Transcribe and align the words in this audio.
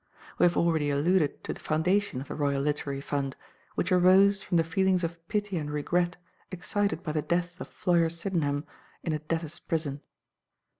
We 0.39 0.45
have 0.47 0.57
already 0.57 0.89
alluded 0.89 1.43
to 1.43 1.53
the 1.53 1.59
foundation 1.59 2.21
of 2.21 2.27
the 2.27 2.33
Royal 2.33 2.63
Literary 2.63 3.01
Fund, 3.01 3.35
which 3.75 3.91
arose 3.91 4.41
from 4.41 4.57
the 4.57 4.63
feelings 4.63 5.03
of 5.03 5.19
pity 5.27 5.57
and 5.57 5.69
regret 5.69 6.15
excited 6.49 7.03
by 7.03 7.11
the 7.11 7.21
death 7.21 7.61
of 7.61 7.67
Floyer 7.67 8.09
Sydenham 8.09 8.65
in 9.03 9.13
a 9.13 9.19
debtors' 9.19 9.59
prison. 9.59 10.01